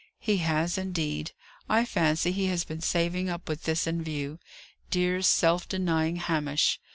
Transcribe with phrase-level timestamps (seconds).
[0.17, 1.31] "He has, indeed.
[1.69, 4.39] I fancy he has been saving up with this in view.
[4.89, 6.79] Dear, self denying Hamish!"